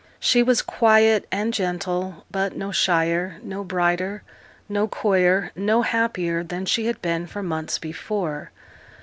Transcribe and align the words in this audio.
She 0.19 0.41
was 0.41 0.63
quiet 0.63 1.27
and 1.31 1.53
gentle; 1.53 2.25
but 2.31 2.55
no 2.55 2.71
shyer, 2.71 3.37
no 3.43 3.63
brighter, 3.63 4.23
no 4.67 4.87
coyer, 4.87 5.51
no 5.55 5.83
happier, 5.83 6.43
than 6.43 6.65
she 6.65 6.87
had 6.87 6.99
been 7.03 7.27
for 7.27 7.43
months 7.43 7.77
before. 7.77 8.49